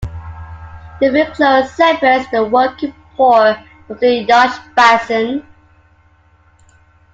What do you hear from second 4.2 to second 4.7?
yacht